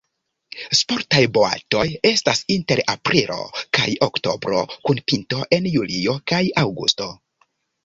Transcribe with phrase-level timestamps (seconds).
[0.77, 3.37] Sportaj boatoj estas inter aprilo
[3.79, 7.13] kaj oktobro kun pinto en julio kaj aŭgusto.